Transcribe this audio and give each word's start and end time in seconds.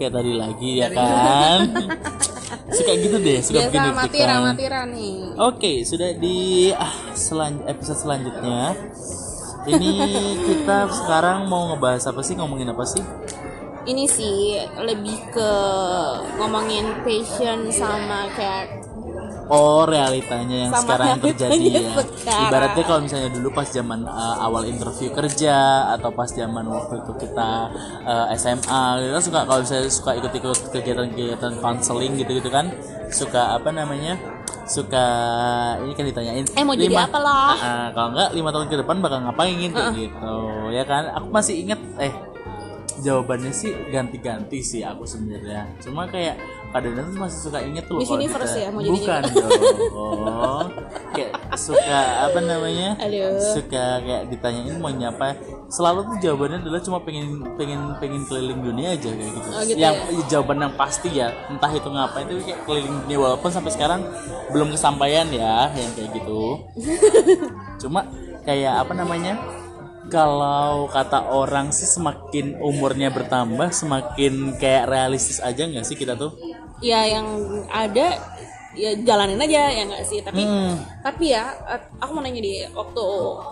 kayak 0.00 0.16
tadi 0.16 0.32
lagi 0.32 0.70
ya 0.80 0.88
kan 0.88 1.60
suka 2.72 2.92
gitu 2.96 3.16
deh 3.20 3.38
suka 3.44 3.68
Biasa 3.68 3.68
bikin 4.08 4.28
amatiran 4.32 4.88
nih. 4.96 5.16
Oke, 5.36 5.72
sudah 5.84 6.10
di 6.16 6.70
ah, 6.72 6.94
selan 7.12 7.60
episode 7.68 8.00
selanjutnya. 8.00 8.74
Ini 9.68 9.92
kita 10.48 10.88
sekarang 10.88 11.46
mau 11.52 11.68
ngebahas 11.70 12.08
apa 12.08 12.24
sih? 12.24 12.32
Ngomongin 12.32 12.72
apa 12.72 12.84
sih? 12.88 13.04
Ini 13.84 14.04
sih 14.08 14.60
lebih 14.80 15.20
ke 15.32 15.50
ngomongin 16.40 17.04
passion 17.04 17.68
sama 17.68 18.28
kayak 18.32 18.79
Oh, 19.50 19.82
realitanya 19.82 20.70
yang 20.70 20.72
Sama 20.72 20.82
sekarang 20.86 21.06
yang 21.10 21.20
terjadi 21.26 21.58
ya. 21.58 21.90
sekarang. 21.98 22.42
Ibaratnya 22.46 22.84
kalau 22.86 23.00
misalnya 23.02 23.30
dulu 23.34 23.48
pas 23.50 23.66
zaman 23.66 24.00
uh, 24.06 24.36
awal 24.46 24.62
interview 24.62 25.10
kerja 25.10 25.56
atau 25.98 26.14
pas 26.14 26.30
zaman 26.30 26.62
waktu 26.70 27.02
itu 27.02 27.12
kita 27.18 27.50
uh, 28.06 28.26
SMA, 28.38 28.82
kita 29.10 29.18
suka 29.18 29.38
kalau 29.42 29.60
misalnya 29.66 29.90
suka 29.90 30.10
ikut-ikut 30.22 30.58
kegiatan-kegiatan 30.70 31.52
counseling 31.58 32.14
gitu-gitu 32.14 32.46
kan, 32.46 32.70
suka 33.10 33.58
apa 33.58 33.74
namanya? 33.74 34.14
suka 34.70 35.06
ini 35.82 35.98
kan 35.98 36.06
ditanyain 36.06 36.46
Eh, 36.54 36.62
mau 36.62 36.78
jadi 36.78 36.94
apa 36.94 37.18
lo? 37.18 37.26
Ah, 37.26 37.58
ah, 37.58 37.86
kalau 37.90 38.14
enggak 38.14 38.30
lima 38.38 38.54
tahun 38.54 38.66
ke 38.70 38.76
depan 38.78 38.96
bakal 39.02 39.18
ngapain 39.26 39.50
kayak 39.66 39.98
gitu 39.98 40.36
ya 40.70 40.86
kan 40.86 41.10
aku 41.10 41.26
masih 41.26 41.66
inget 41.66 41.80
eh 41.98 42.14
jawabannya 43.00 43.50
sih 43.50 43.74
ganti-ganti 43.90 44.62
sih 44.62 44.86
aku 44.86 45.02
sebenarnya 45.02 45.66
cuma 45.82 46.06
kayak 46.06 46.38
kadang-kadang 46.70 47.10
tuh 47.10 47.20
masih 47.20 47.38
suka 47.40 47.58
inget 47.60 47.84
tuh 47.84 47.94
loh 47.94 48.00
Miss 48.00 48.10
Universe 48.12 48.46
kita- 48.48 48.60
ya, 48.60 48.68
mau 48.68 48.80
jadi 48.80 48.90
bukan 48.92 49.22
dong. 49.26 50.66
Kayak 51.10 51.30
suka 51.56 51.98
apa 52.24 52.38
namanya? 52.40 52.88
Aduh. 52.96 53.42
suka 53.42 53.84
kayak 54.00 54.22
ditanyain 54.26 54.76
mau 54.76 54.88
nyapa. 54.88 55.34
Selalu 55.66 56.00
tuh 56.04 56.16
jawabannya 56.20 56.58
adalah 56.60 56.80
cuma 56.80 56.98
pengen 57.00 57.28
pengen 57.54 57.94
pengen 57.96 58.22
keliling 58.24 58.60
dunia 58.60 58.88
aja 58.92 59.08
kayak 59.08 59.32
gitu, 59.32 59.48
Oh, 59.48 59.62
gitu 59.62 59.76
yang 59.76 59.94
ya? 59.94 60.22
jawaban 60.28 60.58
yang 60.60 60.74
pasti 60.74 61.08
ya 61.10 61.28
entah 61.46 61.70
itu 61.70 61.86
ngapain 61.86 62.24
itu 62.24 62.42
kayak 62.44 62.60
keliling 62.64 62.94
dunia. 63.00 63.18
Walaupun 63.20 63.50
sampai 63.50 63.70
sekarang 63.70 64.00
belum 64.48 64.70
kesampaian 64.70 65.26
ya 65.26 65.70
yang 65.70 65.90
kayak 65.92 66.10
gitu. 66.12 66.42
Cuma 67.82 68.06
kayak 68.40 68.74
apa 68.80 68.92
namanya 68.92 69.36
kalau 70.10 70.84
kata 70.86 71.30
orang 71.30 71.70
sih 71.70 71.86
semakin 71.86 72.58
umurnya 72.58 73.08
bertambah 73.08 73.70
semakin 73.70 74.58
kayak 74.58 74.84
realistis 74.86 75.38
aja 75.38 75.64
nggak 75.64 75.82
sih 75.82 75.94
kita 75.94 76.12
tuh 76.12 76.34
ya 76.80 77.06
yang 77.06 77.26
ada 77.66 78.18
ya 78.70 78.94
jalanin 78.96 79.34
aja 79.36 79.66
ya 79.68 79.82
nggak 79.82 80.04
sih 80.04 80.22
tapi 80.22 80.42
Hmm. 80.42 80.78
tapi 81.02 81.34
ya 81.34 81.50
aku 81.98 82.10
mau 82.10 82.22
nanya 82.22 82.38
di 82.38 82.62
waktu 82.70 83.06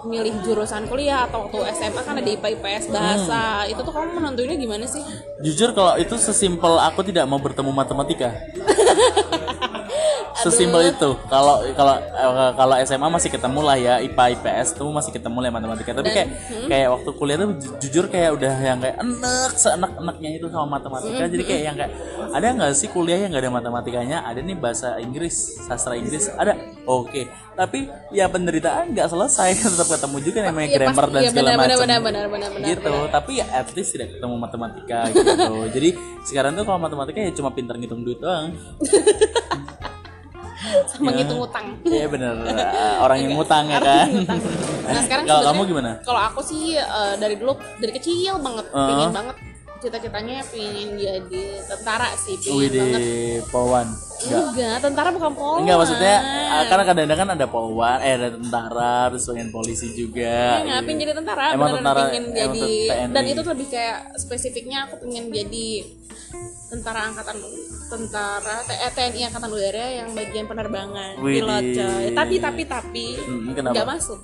milih 0.07 0.35
jurusan 0.43 0.87
kuliah 0.87 1.27
atau 1.27 1.43
waktu 1.43 1.59
SMA 1.75 2.03
kan 2.03 2.15
ada 2.15 2.27
IPA 2.29 2.49
IPS 2.55 2.85
bahasa 2.89 3.41
Hmm. 3.63 3.71
itu 3.71 3.81
tuh 3.83 3.91
kamu 3.91 4.15
menentuinnya 4.15 4.55
gimana 4.55 4.87
sih 4.87 5.03
jujur 5.43 5.75
kalau 5.75 5.99
itu 5.99 6.15
sesimpel 6.15 6.79
aku 6.79 7.03
tidak 7.03 7.27
mau 7.27 7.39
bertemu 7.39 7.71
matematika 7.71 8.31
sesimpel 10.41 10.81
itu. 10.89 11.11
Kalau 11.25 11.55
kalau 11.73 11.95
eh, 11.97 12.51
kalau 12.53 12.75
SMA 12.81 13.09
masih 13.09 13.29
ketemu 13.29 13.61
lah 13.61 13.77
ya 13.77 13.95
IPA 13.99 14.25
IPS 14.35 14.69
tuh 14.75 14.89
masih 14.89 15.11
ketemu 15.11 15.37
lah 15.37 15.47
ya 15.47 15.55
matematika. 15.55 15.91
Tapi 15.93 16.09
kayak 16.09 16.29
kayak 16.65 16.87
waktu 16.91 17.11
kuliah 17.13 17.37
tuh 17.37 17.49
ju- 17.55 17.77
jujur 17.79 18.05
kayak 18.07 18.31
udah 18.35 18.55
yang 18.57 18.79
kayak 18.79 18.97
enak 18.97 19.51
seenak 19.55 19.93
enaknya 19.95 20.31
itu 20.35 20.47
sama 20.47 20.67
matematika. 20.75 21.25
Jadi 21.25 21.45
kayak 21.45 21.63
yang 21.65 21.77
kayak 21.77 21.93
ada 22.29 22.47
nggak 22.53 22.73
sih 22.73 22.89
kuliah 22.89 23.19
yang 23.19 23.31
nggak 23.31 23.43
ada 23.43 23.53
matematikanya? 23.53 24.19
Ada 24.23 24.41
nih 24.41 24.57
bahasa 24.57 24.89
Inggris 24.99 25.35
sastra 25.61 25.95
Inggris 25.95 26.31
ada? 26.31 26.55
Oke. 26.85 27.27
Tapi 27.53 27.85
ya 28.09 28.31
penderitaan 28.31 28.95
nggak 28.95 29.09
selesai 29.09 29.51
tetap 29.65 29.89
ketemu 29.89 30.17
juga 30.23 30.39
namanya 30.45 30.69
Iya, 30.69 30.77
grammar 30.79 31.05
pasti. 31.05 31.11
dan 31.11 31.21
Iya, 31.21 31.31
segala 31.33 31.51
macam. 31.51 31.79
benar, 31.83 32.01
benar, 32.31 32.51
gitu. 32.63 32.95
Tapi 33.11 33.31
ya 33.35 33.47
at 33.53 33.69
least 33.73 33.91
tidak 33.93 34.09
ketemu 34.13 34.35
matematika 34.39 34.99
gitu. 35.11 35.27
Jadi 35.75 35.89
sekarang 36.23 36.55
tuh 36.55 36.63
kalau 36.63 36.79
matematika 36.79 37.19
ya 37.19 37.33
cuma 37.33 37.51
pintar 37.51 37.75
ngitung 37.75 38.05
duit 38.05 38.19
doang 38.19 38.55
sama 40.91 41.11
ngitung 41.11 41.41
utang 41.41 41.67
Iya 41.83 42.07
bener 42.07 42.35
orang 42.99 43.19
yang 43.21 43.33
ngutang 43.33 43.65
ya 43.67 43.79
kan. 43.79 44.09
nah 44.85 45.01
sekarang 45.01 45.25
Kalau 45.25 45.43
kamu 45.47 45.61
gimana? 45.67 45.91
kalau 46.03 46.21
aku 46.25 46.41
sih 46.41 46.75
eh, 46.75 47.15
dari 47.17 47.35
dulu 47.35 47.53
dari 47.77 47.93
kecil 47.93 48.39
banget 48.39 48.67
Uh. 48.69 48.87
pengen 48.87 49.13
banget 49.13 49.37
cita-citanya 49.79 50.43
pengen 50.45 50.99
jadi 50.99 51.43
tentara 51.63 52.11
sih 52.17 52.35
pengen 52.37 52.59
Wih 52.59 52.69
di 52.69 52.79
banget 52.81 53.01
Polwan. 53.49 53.87
Enggak. 54.19 54.43
enggak 54.51 54.77
tentara 54.83 55.09
bukan 55.15 55.31
polwan 55.31 55.59
Enggak 55.63 55.77
maksudnya 55.79 56.17
ah, 56.51 56.63
karena 56.67 56.83
kadang-kadang 56.83 57.19
kan 57.21 57.29
ada 57.39 57.47
Polwan, 57.47 57.99
eh 58.03 58.13
ada 58.13 58.29
tentara, 58.35 58.95
terus 59.09 59.31
pengen 59.31 59.49
polisi 59.49 59.95
juga. 59.95 60.59
Enggak, 60.59 60.81
pengen 60.83 60.99
jadi 60.99 61.13
tentara, 61.15 61.45
Emang 61.55 61.71
tentara, 61.71 62.11
pengen 62.11 62.25
emang 62.27 62.35
jadi 62.35 62.67
TNI. 62.91 63.15
dan 63.15 63.25
itu 63.25 63.41
lebih 63.47 63.67
kayak 63.71 63.97
spesifiknya 64.19 64.79
aku 64.85 64.99
pengen 64.99 65.31
jadi 65.31 65.67
tentara 66.67 67.01
angkatan 67.07 67.39
tentara 67.89 68.63
eh, 68.69 68.93
TNI 68.93 69.21
angkatan 69.27 69.51
udara 69.51 69.87
yang 69.91 70.09
bagian 70.13 70.45
penerbangan 70.45 71.17
Widih. 71.19 71.43
pilot 71.43 71.65
coy. 71.75 72.05
Tapi 72.13 72.35
tapi 72.39 72.63
tapi 72.65 73.07
Hmm, 73.19 73.51
nggak 73.51 73.89
masuk. 73.89 74.19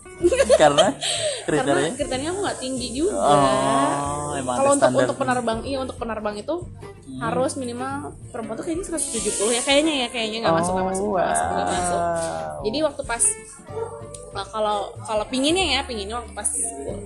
Karena 0.55 0.93
karena 1.49 1.65
kriterianya. 1.65 1.93
kriterianya 1.97 2.31
aku 2.31 2.41
nggak 2.45 2.59
tinggi 2.61 2.89
juga. 2.93 3.17
Oh, 3.17 4.33
kalau 4.37 4.71
untuk 4.77 4.91
untuk 4.93 5.17
penerbang 5.17 5.59
iya 5.65 5.79
untuk 5.81 5.97
penerbang 5.97 6.37
itu 6.37 6.55
harus 7.15 7.55
minimal 7.55 8.11
perempuan 8.35 8.59
tuh 8.59 8.67
kayaknya 8.67 8.85
170 8.91 9.55
ya 9.55 9.63
kayaknya 9.63 9.95
ya 10.03 10.09
kayaknya 10.11 10.39
nggak 10.43 10.55
masuk 10.59 10.73
nggak 10.75 10.89
masuk 10.91 11.07
nggak 11.07 11.29
masuk 11.31 11.47
nggak 11.47 11.67
masuk. 11.71 12.01
jadi 12.67 12.79
waktu 12.83 13.03
pas 13.07 13.25
nah, 14.35 14.47
kalau 14.51 14.79
kalau 14.99 15.25
pinginnya 15.31 15.79
ya 15.79 15.81
pinginnya 15.87 16.19
waktu 16.19 16.35
pas 16.35 16.51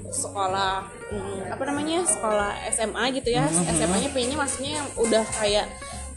sekolah 0.08 0.88
hmm, 1.12 1.52
apa 1.52 1.62
namanya 1.68 2.08
sekolah 2.08 2.56
SMA 2.72 3.04
gitu 3.20 3.28
ya 3.36 3.44
SMA-nya 3.52 4.08
pinginnya 4.16 4.38
maksudnya 4.41 4.80
yang 4.80 4.88
udah 4.97 5.24
kayak 5.36 5.66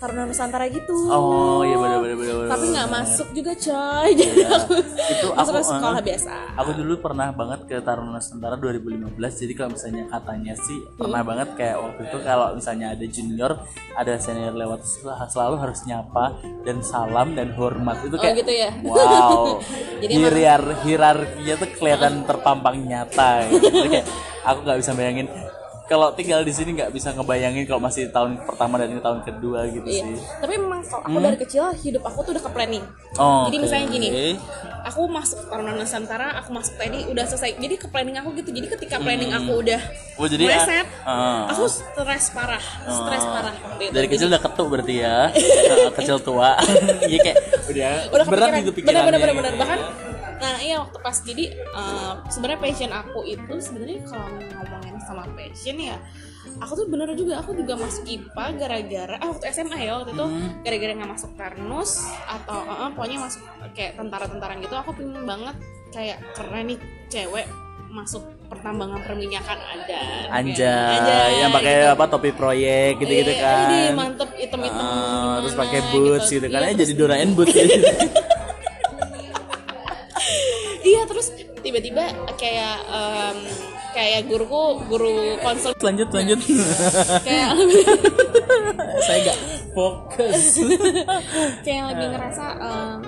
Taruna 0.02 0.26
Nusantara 0.26 0.66
gitu. 0.66 0.98
Oh 1.14 1.62
iya 1.62 1.78
benar 1.78 2.02
benar 2.02 2.18
benar. 2.18 2.50
tapi 2.50 2.66
nggak 2.74 2.90
masuk 2.90 3.28
juga 3.32 3.54
coy. 3.54 4.10
Jadi 4.18 4.42
aku 4.50 4.74
Itu 4.82 5.26
masuk 5.38 5.54
aku, 5.54 5.62
ke 5.62 5.70
sekolah 5.70 6.00
eh, 6.02 6.06
biasa. 6.10 6.34
Aku 6.58 6.72
dulu 6.74 6.94
pernah 6.98 7.30
banget 7.30 7.62
ke 7.70 7.76
Taruna 7.80 8.18
Nusantara 8.18 8.58
2015 8.58 9.14
Jadi 9.46 9.54
kalau 9.54 9.70
misalnya 9.72 10.04
katanya 10.10 10.54
sih 10.58 10.78
Pernah 10.98 11.22
banget 11.22 11.50
kayak 11.54 11.78
waktu 11.78 12.02
itu 12.10 12.18
Kalau 12.20 12.48
misalnya 12.58 12.88
ada 12.92 13.06
junior 13.06 13.52
Ada 13.94 14.14
senior 14.18 14.54
lewat 14.58 14.82
sel- 14.82 15.14
Selalu 15.30 15.56
harus 15.62 15.80
nyapa 15.86 16.26
Dan 16.66 16.82
salam 16.82 17.38
dan 17.38 17.54
hormat. 17.54 18.02
Itu 18.02 18.18
oh 18.18 18.20
kayak 18.20 18.36
gitu 18.42 18.54
ya? 18.58 18.72
Wow. 18.82 19.62
Jadi 20.02 20.14
Hirar, 20.18 20.64
Hierarkinya 20.82 21.56
tuh 21.62 21.70
kelihatan 21.78 22.14
terpampang 22.26 22.82
nyata 22.82 23.46
gitu. 23.48 23.70
Jadi 23.70 23.90
kayak 24.02 24.08
Aku 24.50 24.66
nggak 24.66 24.80
bisa 24.82 24.92
bayangin 24.98 25.30
kalau 25.92 26.16
tinggal 26.16 26.40
di 26.40 26.56
sini 26.56 26.72
nggak 26.74 26.90
bisa 26.90 27.12
ngebayangin 27.12 27.68
kalau 27.68 27.84
masih 27.84 28.08
tahun 28.08 28.40
pertama 28.40 28.80
dan 28.80 28.88
ini 28.90 29.04
tahun 29.04 29.20
kedua 29.22 29.68
gitu 29.68 29.84
Iya. 29.84 30.04
sih. 30.08 30.24
Tapi 30.40 30.54
memang 30.56 30.80
kalau 30.82 31.04
aku 31.04 31.18
dari 31.20 31.38
kecil 31.38 31.64
hidup 31.76 32.00
aku 32.02 32.24
tuh 32.24 32.32
udah 32.32 32.44
ke 32.44 32.52
planning. 32.52 32.86
Oh, 33.20 33.44
Jadi 33.44 33.58
misalnya 33.60 33.86
oke. 33.86 33.94
gini, 33.94 34.10
aku 34.82 35.02
masuk 35.06 35.52
Taruna 35.52 35.76
Nusantara, 35.76 36.40
aku 36.40 36.56
masuk 36.56 36.80
TNI 36.80 37.12
udah 37.12 37.28
selesai. 37.28 37.60
Jadi 37.60 37.76
ke 37.76 37.92
planning 37.92 38.16
aku 38.16 38.32
gitu. 38.34 38.56
Jadi 38.56 38.68
ketika 38.72 39.04
planning 39.04 39.36
aku 39.36 39.52
udah 39.60 39.82
Oh, 40.16 40.28
jadi 40.32 40.44
meleset, 40.48 40.88
ah, 41.04 41.52
aku 41.52 41.68
stres 41.68 42.26
parah, 42.32 42.64
stres 42.82 43.24
parah 43.26 43.56
waktu 43.58 43.84
itu. 43.84 43.92
dari 43.92 44.08
kecil 44.08 44.28
udah 44.30 44.42
ketuk 44.42 44.68
berarti 44.70 44.94
ya 44.96 45.18
kecil 45.98 46.18
tua 46.22 46.56
iya 47.12 47.20
kayak 47.20 47.38
udah, 47.68 47.92
udah 48.14 48.26
berat 48.30 48.50
gitu 48.62 48.72
pikirannya 48.72 49.12
bener 49.12 49.54
bahkan 49.58 49.80
nah 50.52 50.62
iya 50.62 50.76
waktu 50.78 50.98
pas 51.00 51.18
jadi 51.18 51.46
eh, 51.54 52.14
sebenarnya 52.28 52.60
passion 52.60 52.92
aku 52.92 53.20
itu 53.24 53.54
sebenarnya 53.58 54.00
kalau 54.04 54.28
ngomongin 54.30 54.96
sama 55.02 55.24
passion 55.32 55.78
ya 55.78 55.98
aku 56.58 56.74
tuh 56.76 56.88
bener 56.88 57.14
juga 57.14 57.40
aku 57.40 57.54
juga 57.54 57.74
masuk 57.76 58.04
IPA 58.04 58.46
gara-gara 58.58 59.16
ah 59.16 59.28
waktu 59.30 59.46
SMA 59.50 59.78
ya 59.80 59.92
waktu 59.96 60.12
itu 60.12 60.26
Hmm. 60.26 60.50
gara-gara 60.62 60.92
nggak 60.94 61.12
masuk 61.12 61.32
Tarnus 61.36 61.92
atau 62.26 62.60
eh, 62.62 62.78
eh, 62.78 62.90
pokoknya 62.92 63.18
masuk 63.22 63.42
kayak 63.72 63.92
tentara-tentara 63.96 64.54
gitu 64.58 64.76
aku 64.76 64.92
pengen 64.94 65.24
banget 65.24 65.56
kayak 65.90 66.18
keren 66.32 66.66
nih 66.68 66.80
cewek 67.08 67.46
masuk 67.88 68.24
pertambangan 68.48 69.04
perminyakan 69.04 69.60
ada 69.60 70.00
Anjay, 70.32 71.28
yang 71.38 71.52
pakai 71.52 71.76
apa 71.90 72.04
topi 72.08 72.32
proyek 72.32 72.96
gitu-gitu 72.98 73.32
Iya, 73.32 73.44
kan. 73.44 73.68
ini 73.68 73.80
mantep 73.92 74.30
item-item 74.34 74.80
Ah, 74.80 75.40
terus 75.40 75.56
pakai 75.56 75.80
boots 75.92 76.28
gitu, 76.30 76.48
kan. 76.48 76.60
Iya, 76.62 76.68
Eh, 76.68 76.74
terus 76.74 76.88
jadi 76.88 76.96
Doraen 76.98 77.30
boots 77.36 77.52
gitu. 77.56 77.76
Terus 81.12 81.28
tiba-tiba 81.62 82.04
kayak 82.40 82.78
em, 82.88 83.38
kayak 83.92 84.22
guruku 84.26 84.88
guru 84.88 85.36
konsol 85.44 85.76
lanjut 85.84 86.10
lanjut. 86.16 86.40
kayak 87.28 87.52
Saya 89.06 89.20
gak 89.34 89.40
fokus. 89.74 90.62
kayak 91.66 91.84
lagi 91.92 92.06
ngerasa 92.12 92.46
em, 92.60 93.00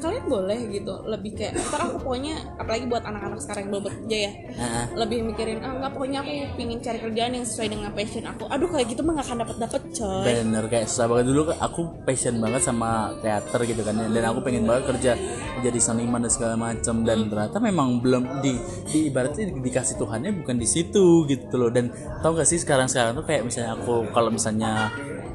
kalian 0.00 0.24
boleh 0.26 0.58
gitu 0.72 0.94
lebih 1.06 1.36
kayak 1.36 1.52
ntar 1.68 1.80
aku 1.86 1.96
pokoknya 2.00 2.34
apalagi 2.56 2.84
buat 2.88 3.04
anak-anak 3.04 3.38
sekarang 3.44 3.62
yang 3.68 3.70
belum 3.76 3.84
bekerja 3.86 4.16
ya. 4.16 4.32
Nah, 4.56 4.84
lebih 4.96 5.18
mikirin 5.28 5.58
ah 5.60 5.72
nggak 5.76 5.92
pokoknya 5.92 6.18
aku 6.24 6.32
pingin 6.56 6.78
cari 6.80 6.98
kerjaan 6.98 7.32
yang 7.36 7.46
sesuai 7.46 7.68
dengan 7.68 7.90
passion 7.92 8.24
aku. 8.24 8.44
Aduh 8.48 8.68
kayak 8.72 8.86
gitu 8.88 9.00
mah 9.04 9.12
gak 9.20 9.26
akan 9.28 9.38
dapat 9.44 9.56
dapat 9.60 9.82
coy. 9.92 10.24
Bener 10.24 10.64
kayak 10.72 10.88
banget. 10.88 11.26
Dulu 11.28 11.42
aku 11.60 11.80
passion 12.08 12.34
banget 12.40 12.62
sama 12.64 12.90
teater 13.20 13.60
gitu 13.68 13.82
kan 13.84 13.94
ya. 14.00 14.06
dan 14.08 14.24
aku 14.32 14.40
pengen 14.40 14.64
banget 14.64 14.84
kerja 14.96 15.12
jadi 15.60 15.80
seniman 15.82 16.24
dan 16.24 16.32
segala 16.32 16.54
macam 16.56 17.04
dan 17.04 17.28
ternyata 17.28 17.58
memang 17.60 18.00
belum 18.00 18.40
di, 18.40 18.56
di 18.88 19.12
ibaratnya 19.12 19.52
di- 19.52 19.60
dikasih 19.60 20.00
Tuhannya 20.00 20.32
bukan 20.40 20.56
di 20.56 20.64
situ 20.64 21.28
gitu 21.28 21.54
loh. 21.60 21.68
Dan 21.68 21.92
tau 22.24 22.32
gak 22.32 22.48
sih 22.48 22.56
sekarang 22.56 22.88
sekarang 22.88 23.12
tuh 23.18 23.26
kayak 23.28 23.44
misalnya 23.44 23.76
aku 23.76 24.08
kalau 24.14 24.32
misalnya 24.32 24.88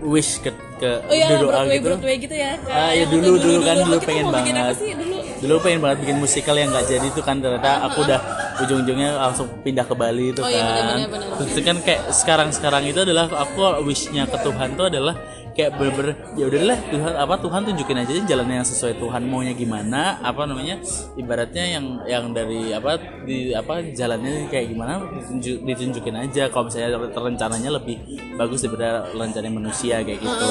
wish 0.06 0.39
ke 0.44 0.55
ke 0.75 0.92
oh 1.01 1.13
iya 1.13 1.27
Broadway 1.38 1.77
gitu 1.77 1.88
Broadway 1.88 2.16
gitu 2.18 2.36
ya. 2.36 2.51
Ah, 2.66 2.92
iya, 2.92 3.04
Yang 3.04 3.12
dulu- 3.13 3.39
dulu 3.39 3.60
kan, 3.62 3.75
dulu 3.80 3.98
Kita 3.98 4.07
pengen 4.07 4.25
banget. 4.27 4.75
dulu 4.75 5.18
dulu 5.38 5.56
pengen 5.62 5.80
banget 5.80 5.98
bikin 6.01 6.18
musikal 6.18 6.56
yang 6.56 6.69
nggak 6.69 6.86
jadi 6.86 7.07
tuh 7.12 7.24
kan 7.24 7.36
ternyata 7.38 7.72
aku 7.83 7.98
udah 8.01 8.19
ujung-ujungnya 8.63 9.19
langsung 9.19 9.48
pindah 9.63 9.84
ke 9.84 9.96
Bali 9.98 10.31
itu 10.31 10.40
Oh 10.40 10.48
kan. 10.48 10.56
iya, 10.56 11.07
terus 11.12 11.50
itu 11.52 11.62
kan 11.66 11.78
kayak 11.84 12.02
sekarang-sekarang 12.13 12.84
itu 12.88 13.00
adalah 13.04 13.28
aku 13.28 13.84
wishnya 13.84 14.24
ke 14.30 14.38
Tuhan 14.40 14.80
tuh 14.80 14.88
adalah 14.88 15.16
kayak 15.56 15.80
bener-bener 15.80 16.19
ya 16.36 16.52
udahlah 16.52 16.78
Tuhan 16.92 17.13
apa 17.16 17.36
Tuhan 17.40 17.62
tunjukin 17.63 17.98
aja 18.04 18.12
jalan 18.28 18.48
yang 18.60 18.68
sesuai 18.68 19.00
Tuhan 19.00 19.24
maunya 19.24 19.56
gimana 19.56 20.19
apa 20.19 20.44
namanya 20.44 20.84
ibaratnya 21.16 21.63
yang 21.80 21.86
yang 22.04 22.25
dari 22.36 22.75
apa 22.75 23.00
di 23.24 23.56
apa 23.56 23.80
jalannya 23.96 24.52
kayak 24.52 24.75
gimana 24.75 25.00
ditunjuk, 25.08 25.63
ditunjukin 25.63 26.16
aja. 26.19 26.51
Kalau 26.51 26.68
misalnya 26.68 27.00
rencananya 27.00 27.72
lebih 27.72 27.98
bagus 28.36 28.68
daripada 28.68 29.08
rencana 29.16 29.48
manusia 29.48 30.04
kayak 30.04 30.19
gitu. 30.19 30.48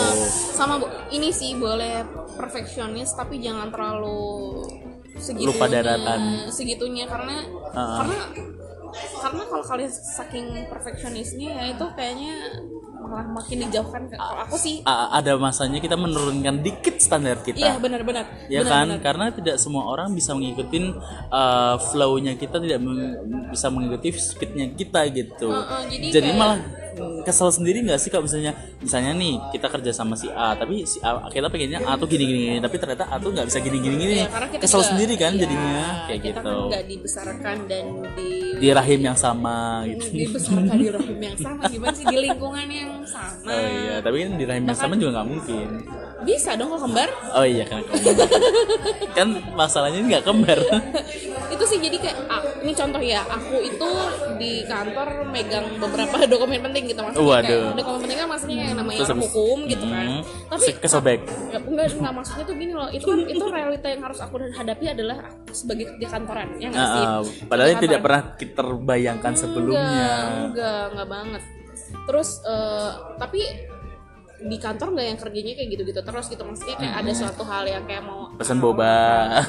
Sama 0.56 0.80
Bu, 0.80 0.88
ini 1.12 1.28
sih 1.28 1.52
boleh 1.60 2.00
perfeksionis 2.40 3.12
tapi 3.12 3.44
jangan 3.44 3.68
terlalu 3.68 4.64
segitunya 5.16 5.48
Lupa 5.48 5.66
daratan. 5.66 6.20
segitunya. 6.48 7.04
Karena 7.04 7.36
Ah. 7.70 7.98
karena 8.00 8.16
karena 8.94 9.42
kalau 9.44 9.64
kalian 9.64 9.90
saking 9.90 10.46
perfeksionisnya 10.68 11.50
ya 11.50 11.64
itu 11.68 11.86
kayaknya 11.92 12.34
malah 12.96 13.26
makin 13.28 13.56
dijauhkan. 13.60 14.06
Ke- 14.06 14.16
kalau 14.16 14.38
aku 14.40 14.56
sih 14.56 14.74
A- 14.82 15.10
ada 15.12 15.34
masanya 15.36 15.76
kita 15.76 15.92
menurunkan 15.94 16.62
dikit 16.62 16.96
standar 16.98 17.42
kita. 17.42 17.58
Iya 17.58 17.76
benar-benar 17.76 18.24
ya 18.46 18.62
kan? 18.62 18.94
karena 18.98 19.28
tidak 19.28 19.58
semua 19.58 19.84
orang 19.84 20.14
bisa 20.14 20.32
mengikuti 20.32 20.94
uh, 21.28 21.76
flow-nya 21.84 22.34
kita 22.34 22.56
tidak 22.56 22.78
meng- 22.78 23.18
bisa 23.50 23.66
mengikuti 23.68 24.08
speednya 24.14 24.70
kita 24.72 25.04
gitu. 25.10 25.50
Heeh, 25.50 25.80
jadi 25.90 26.06
jadi 26.12 26.28
kayak- 26.30 26.38
malah 26.38 26.58
kesel 27.22 27.48
sendiri 27.50 27.80
nggak 27.80 27.96
sih 27.96 28.08
kalau 28.08 28.24
misalnya 28.24 28.52
misalnya 28.78 29.12
nih 29.12 29.34
kita 29.50 29.66
kerja 29.68 29.90
sama 29.90 30.14
si 30.14 30.28
A 30.28 30.52
tapi 30.52 30.82
si 30.82 30.98
A 30.98 31.26
kita 31.26 31.46
pengennya 31.46 31.82
A 31.82 31.94
tuh 31.94 32.06
gini 32.06 32.24
gini, 32.24 32.40
gini, 32.46 32.58
tapi 32.58 32.76
ternyata 32.76 33.04
A 33.06 33.16
tuh 33.16 33.30
nggak 33.30 33.46
bisa 33.46 33.58
gini 33.58 33.78
gini. 33.78 33.96
Gini 33.96 34.14
Iya, 34.16 34.26
kita 34.26 34.60
kesel 34.60 34.76
juga- 34.76 34.88
sendiri 34.88 35.14
kan 35.14 35.32
iya, 35.32 35.40
jadinya 35.40 35.78
kayak 36.04 36.20
kita 36.22 36.30
gitu. 36.34 36.42
kan 36.44 36.68
nggak 36.68 36.84
dibesarkan 36.86 37.56
dan 37.64 37.84
di 38.12 38.28
di 38.54 38.68
rahim 38.70 39.00
yang 39.02 39.16
sama 39.16 39.56
gitu. 39.84 40.04
dibesarkan 40.08 40.74
di 40.74 40.88
rahim 40.96 41.18
yang 41.20 41.36
sama 41.36 41.62
gimana 41.66 41.92
sih 41.92 42.04
di 42.04 42.16
lingkungan 42.20 42.66
yang 42.66 42.92
sama? 43.02 43.46
Oh 43.46 43.66
iya 43.80 43.94
tapi 43.98 44.16
kan 44.20 44.30
di 44.34 44.44
rahim 44.44 44.64
yang 44.64 44.76
sama 44.76 44.94
juga 44.94 45.10
nggak 45.14 45.28
mungkin 45.28 45.66
bisa 46.22 46.54
dong 46.54 46.70
kalau 46.70 46.86
kembar. 46.86 47.10
Oh 47.34 47.42
iya 47.42 47.66
kan 47.66 47.82
kan 49.18 49.28
masalahnya 49.58 49.98
ini 49.98 50.06
nggak 50.14 50.24
kembar. 50.24 50.58
Itu 51.50 51.64
sih 51.66 51.78
jadi 51.82 51.96
kayak 51.98 52.16
ah, 52.30 52.42
ini 52.62 52.72
contoh 52.72 53.02
ya 53.02 53.20
aku 53.26 53.56
itu 53.60 53.88
di 54.38 54.62
kantor 54.64 55.26
megang 55.28 55.66
beberapa 55.82 56.22
dokumen 56.30 56.62
penting 56.70 56.90
gitu 56.90 57.00
maksudnya 57.02 57.26
Waduh. 57.26 57.46
kayak 57.46 57.76
dokumen 57.78 57.98
penting 58.06 58.18
kan 58.18 58.28
maksudnya 58.30 58.56
yang 58.62 58.76
namanya 58.78 58.98
Terus 59.02 59.18
hukum 59.26 59.58
gitu 59.66 59.84
kan. 59.90 60.06
Hmm, 60.06 60.22
tapi 60.50 60.70
kesobek. 60.78 61.20
Ya, 61.50 61.58
enggak 61.58 61.86
enggak 61.98 62.14
maksudnya 62.14 62.44
tuh 62.46 62.56
gini 62.56 62.72
loh 62.72 62.88
itu 62.90 63.06
kan 63.06 63.20
itu 63.26 63.44
realita 63.50 63.86
yang 63.90 64.02
harus 64.06 64.18
aku 64.22 64.34
hadapi 64.54 64.84
adalah 64.94 65.18
sebagai 65.50 65.84
di 65.98 66.06
kantoran 66.06 66.48
ya 66.62 66.68
nggak 66.70 66.88
sih? 66.88 67.04
Ah, 67.04 67.20
padahal 67.50 67.68
Di 67.68 67.74
tidak 67.82 68.00
kantoran. 68.00 68.04
pernah 68.04 68.22
kita 68.38 68.52
terbayangkan 68.54 69.32
sebelumnya. 69.34 70.08
Enggak 70.50 70.82
enggak 70.94 71.08
banget. 71.10 71.42
Terus 72.04 72.28
eh, 72.44 72.90
tapi 73.18 73.40
di 74.36 74.56
kantor 74.56 74.88
nggak 74.90 75.06
yang 75.06 75.18
kerjanya 75.18 75.52
kayak 75.54 75.68
gitu-gitu 75.70 76.00
terus 76.00 76.26
gitu. 76.26 76.42
Maksudnya 76.42 76.76
kayak 76.76 76.94
ada 76.96 77.12
suatu 77.12 77.42
hal 77.42 77.64
yang 77.64 77.84
kayak 77.84 78.02
mau 78.02 78.28
pesan 78.34 78.58
boba. 78.58 78.94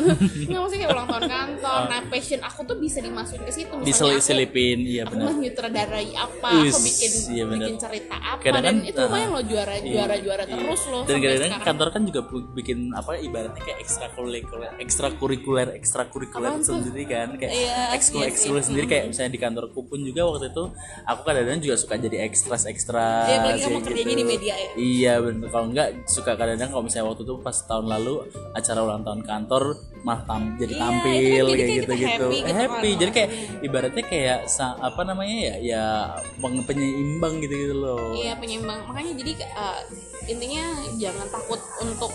Nggak 0.48 0.60
maksudnya 0.60 0.82
kayak 0.82 0.94
ulang 0.94 1.08
tahun 1.08 1.24
kantor 1.26 1.82
nah 1.86 2.02
passion. 2.06 2.40
Aku 2.42 2.60
tuh 2.64 2.78
bisa 2.78 3.00
dimasukin 3.00 3.42
ke 3.42 3.52
situ. 3.52 3.74
Misalnya 3.74 3.82
aku 3.82 3.90
diselip-selipin 4.22 4.78
iya 4.82 5.02
aku 5.04 5.14
benar. 5.14 5.26
menyutradarai 5.32 6.10
apa 6.14 6.48
aku 6.52 6.64
Wis, 6.64 6.76
bikin 6.80 7.12
iya 7.34 7.44
bikin 7.46 7.76
cerita 7.76 8.16
apa. 8.16 8.40
Kadang 8.40 8.62
dan 8.62 8.76
kan, 8.78 8.86
itu 8.86 9.00
lumayan 9.02 9.30
loh 9.32 9.44
juara 9.44 9.76
juara 9.78 10.16
juara 10.18 10.44
terus 10.46 10.82
loh 10.88 11.02
dan 11.04 11.16
sampai 11.16 11.24
kadang-kadang 11.26 11.64
kantor 11.66 11.88
kan 11.90 12.02
juga 12.04 12.22
bikin 12.54 12.78
apa 12.92 13.12
ibaratnya 13.18 13.62
kayak 13.62 13.80
ekstrakurikuler 13.82 14.72
ekstrakurikuler 14.80 15.68
ekstrakurikuler 15.74 16.52
sendiri 16.62 17.04
kan. 17.06 17.28
Kayak 17.36 17.52
Iya, 17.56 17.78
ekskul 17.96 18.22
iya 18.22 18.28
ekskul 18.30 18.58
sih. 18.60 18.66
sendiri. 18.70 18.86
Kayak 18.86 19.06
misalnya 19.10 19.32
di 19.32 19.40
kantorku 19.40 19.80
pun 19.84 20.00
juga 20.00 20.22
waktu 20.26 20.52
itu 20.52 20.64
aku 21.04 21.22
kadang-kadang 21.24 21.60
juga 21.60 21.76
suka 21.76 21.96
jadi 21.96 22.18
ekstras 22.24 22.64
ekstra 22.66 23.06
Iya, 23.26 23.38
apalagi 23.40 23.62
kamu 23.62 23.80
kerjanya 23.82 24.16
di 24.16 24.26
media 24.26 24.54
ya. 24.54 24.70
Iya 24.78 25.14
bener. 25.18 25.48
Kalau 25.48 25.66
enggak 25.66 25.88
suka 26.06 26.34
kadang-kadang 26.34 26.70
kalau 26.70 26.84
misalnya 26.84 27.08
waktu 27.08 27.24
itu 27.24 27.36
pas 27.40 27.58
tahun 27.58 27.86
lalu 27.90 28.14
acara 28.52 28.80
ulang 28.80 29.02
tahun 29.02 29.22
kantor 29.22 29.64
malah 30.02 30.22
tam- 30.24 30.54
jadi 30.56 30.70
Iya, 30.72 30.82
tampil 30.82 31.12
kan 31.42 31.50
kayak 31.50 31.58
kayak 31.58 31.66
gitu 31.66 31.82
kita 31.82 31.94
gitu 31.96 32.06
happy 32.06 32.38
gitu 32.38 32.54
happy. 32.54 32.70
kan. 32.88 32.98
jadi 32.98 33.12
kayak 33.12 33.30
ibaratnya 33.60 34.04
kayak 34.06 34.40
apa 34.78 35.02
namanya 35.02 35.36
ya 35.36 35.56
ya 35.58 35.84
penyeimbang 36.62 37.34
gitu 37.40 37.54
gitu 37.58 37.76
loh. 37.76 38.14
Iya 38.14 38.38
penyeimbang. 38.38 38.80
Makanya 38.86 39.12
jadi 39.18 39.32
uh, 39.52 39.80
intinya 40.26 40.64
jangan 40.96 41.28
takut 41.28 41.60
untuk 41.80 42.12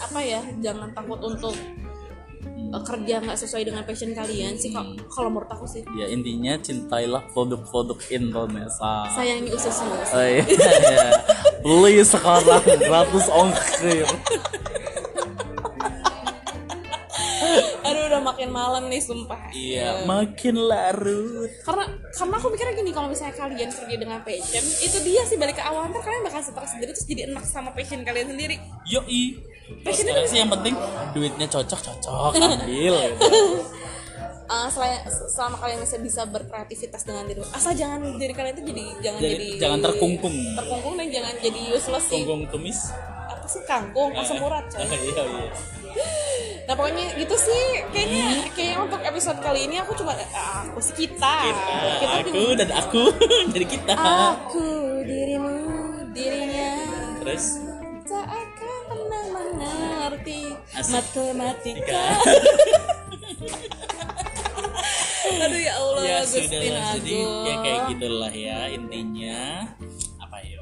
apa 0.00 0.18
ya 0.20 0.40
jangan 0.58 0.88
takut 0.90 1.20
untuk 1.20 1.54
kerja 2.82 3.22
nggak 3.22 3.38
sesuai 3.38 3.62
dengan 3.68 3.82
passion 3.86 4.10
kalian 4.10 4.58
sih 4.58 4.74
kalau 4.74 4.96
kalau 5.06 5.28
menurut 5.30 5.50
aku 5.52 5.68
sih. 5.68 5.86
Ya 5.94 6.10
intinya 6.10 6.58
cintailah 6.58 7.22
produk-produk 7.30 7.98
Indonesia. 8.10 8.94
Sayangi 9.14 9.54
ususnya 9.54 9.94
oh, 10.10 10.24
iya. 10.24 10.44
beli 11.62 12.02
sekarang 12.02 12.64
gratis 12.64 13.26
ongkir 13.30 14.08
makin 18.44 18.52
malam 18.52 18.82
nih 18.86 19.00
sumpah. 19.00 19.40
Iya. 19.50 20.04
Makin 20.04 20.54
larut. 20.60 21.50
karena 21.60 21.84
karena 22.10 22.34
aku 22.36 22.46
mikirnya 22.48 22.74
gini 22.74 22.90
kalau 22.90 23.08
misalnya 23.08 23.34
kalian 23.34 23.70
kerja 23.70 23.96
dengan 23.96 24.20
passion 24.20 24.60
itu 24.60 24.98
dia 25.00 25.22
sih 25.24 25.34
balik 25.34 25.56
ke 25.56 25.64
awal 25.64 25.88
ntar 25.88 26.00
kalian 26.00 26.22
bakal 26.22 26.40
stres 26.40 26.70
sendiri 26.70 26.92
terus 26.92 27.04
jadi 27.04 27.26
enak 27.26 27.42
sama 27.42 27.72
passion 27.72 28.00
kalian 28.00 28.28
sendiri. 28.28 28.60
Yoi. 28.84 29.40
Terus 29.80 29.96
sekarang 29.96 30.26
sih 30.26 30.38
yang 30.38 30.52
penting 30.52 30.76
duitnya 31.10 31.48
cocok 31.48 31.80
cocok 31.80 32.32
ambil 32.44 32.94
gitu. 33.00 33.28
Uh, 34.44 34.68
selain 34.68 35.00
selama 35.08 35.56
kalian 35.56 35.80
masih 35.80 35.98
bisa 35.98 36.28
berkreativitas 36.28 37.00
dengan 37.02 37.24
diri 37.24 37.40
asal 37.48 37.72
jangan 37.72 38.04
diri 38.14 38.28
kalian 38.30 38.52
itu 38.52 38.64
jadi 38.68 38.84
jangan 39.00 39.18
Jadi- 39.18 39.32
jadi 39.32 39.46
jangan 39.56 39.80
terkungkung. 39.80 40.36
terkungkung 40.52 40.94
dan 40.94 41.08
jangan 41.08 41.34
jadi 41.40 41.60
useless 41.72 42.04
sih. 42.04 42.20
Punggung 42.20 42.44
tumis 42.52 42.92
sih 43.46 43.62
kangkung 43.64 44.12
asam 44.14 44.40
urat 44.40 44.64
coy. 44.68 44.84
Iya 45.14 45.22
iya. 45.24 45.50
Nah 46.64 46.74
pokoknya 46.74 47.14
gitu 47.14 47.36
sih. 47.38 47.84
Kayaknya 47.92 48.50
kayaknya 48.50 48.76
untuk 48.82 49.00
episode 49.04 49.38
kali 49.38 49.68
ini 49.68 49.78
aku 49.78 49.94
cuma 49.94 50.16
ah, 50.34 50.66
aku 50.66 50.80
sih 50.80 50.94
kita 50.96 51.34
kita 52.00 52.08
aku 52.24 52.42
dan 52.56 52.70
aku 52.72 53.02
jadi 53.54 53.66
kita. 53.68 53.94
Aku 53.94 54.66
dirimu 55.04 55.54
dirinya. 56.10 56.72
Terus? 57.22 57.62
Tak 58.04 58.26
akan 58.26 58.78
pernah 58.90 59.22
mengerti 59.32 60.40
Asik. 60.74 60.92
matematika. 60.98 62.04
Aduh 65.24 65.60
ya 65.60 65.72
Allah 65.76 66.02
ya 66.04 66.16
Agustin 66.20 66.46
sudah 66.48 66.60
lah 66.72 66.86
jadi 67.00 67.16
Agung. 67.16 67.44
ya 67.44 67.54
kayak 67.64 67.80
gitulah 67.92 68.32
ya 68.32 68.58
intinya. 68.70 69.40
Apa 70.20 70.36
ya 70.40 70.58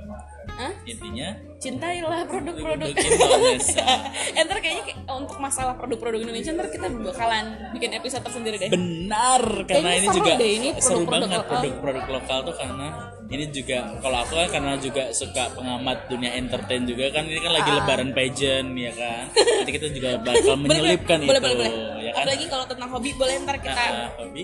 Hah? 0.53 0.73
intinya 0.85 1.29
cintailah 1.57 2.25
produk-produk 2.25 2.89
Produk 2.91 2.93
Indonesia. 2.93 3.87
Entar 4.33 4.57
kayaknya 4.61 4.83
kayak 4.85 4.99
untuk 5.09 5.37
masalah 5.39 5.73
produk-produk 5.73 6.19
Indonesia 6.21 6.51
ntar 6.51 6.69
kita 6.69 6.87
bakalan 6.91 7.45
bikin 7.71 7.89
episode 7.93 8.21
tersendiri 8.21 8.57
deh. 8.57 8.69
benar 8.69 9.41
karena 9.65 9.89
Kayaknya 9.89 9.95
ini 9.95 10.05
seru 10.05 10.17
juga 10.19 10.33
deh 10.35 10.51
ini 10.51 10.69
seru 10.77 11.01
produk-produk 11.01 11.09
banget 11.09 11.39
lokal. 11.39 11.51
produk-produk 11.55 12.05
lokal 12.11 12.39
tuh 12.43 12.55
karena 12.57 12.87
ini 13.27 13.45
juga 13.49 13.77
kalau 13.99 14.17
aku 14.21 14.33
kan 14.35 14.49
karena 14.51 14.73
juga 14.77 15.03
suka 15.11 15.43
pengamat 15.53 15.97
dunia 16.07 16.31
entertain 16.35 16.83
juga 16.83 17.05
kan 17.11 17.23
ini 17.25 17.39
kan 17.39 17.53
lagi 17.55 17.65
Ah. 17.65 17.75
lebaran 17.79 18.11
pageant 18.13 18.69
ya 18.75 18.93
kan 18.93 19.25
nanti 19.33 19.71
kita 19.73 19.87
juga 19.89 20.09
bakal 20.21 20.55
menyelipkan 20.61 21.19
boleh, 21.19 21.33
itu 21.33 21.41
boleh, 21.41 21.57
boleh. 21.57 21.71
ya 21.99 22.11
kan 22.13 22.23
Apalagi 22.23 22.45
kalau 22.47 22.65
tentang 22.67 22.89
hobi 22.91 23.11
boleh 23.15 23.35
ntar 23.41 23.57
kita 23.57 23.73
Ah, 23.73 24.11
hobi 24.19 24.43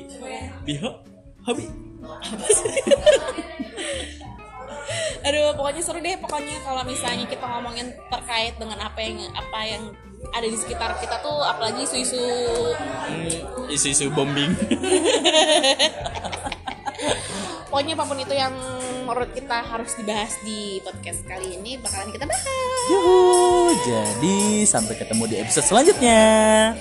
biho 0.65 0.91
hobi 1.43 1.65
Aduh, 5.27 5.53
pokoknya 5.59 5.83
seru 5.85 6.01
deh. 6.01 6.17
Pokoknya 6.21 6.57
kalau 6.65 6.83
misalnya 6.87 7.27
kita 7.29 7.45
ngomongin 7.45 7.93
terkait 8.09 8.55
dengan 8.57 8.79
apa 8.81 8.99
yang 9.03 9.19
apa 9.37 9.61
yang 9.65 9.83
ada 10.35 10.47
di 10.47 10.59
sekitar 10.59 10.99
kita 10.99 11.23
tuh, 11.23 11.39
apalagi 11.47 11.87
isu-isu 11.87 12.19
Hmm, 13.09 13.71
isu-isu 13.71 14.11
bombing 14.13 14.53
pokoknya 17.71 17.95
apa 17.95 18.05
pun 18.11 18.19
itu 18.19 18.35
yang 18.35 18.55
menurut 19.07 19.31
kita 19.33 19.63
harus 19.63 19.95
dibahas 19.95 20.35
di 20.43 20.83
podcast 20.83 21.23
kali 21.25 21.57
ini 21.57 21.79
bakalan 21.79 22.11
kita 22.11 22.27
bahas. 22.27 22.45
Yuhu, 22.91 23.73
jadi 23.87 24.37
sampai 24.67 24.99
ketemu 24.99 25.25
di 25.31 25.37
episode 25.41 25.65
selanjutnya 25.65 26.75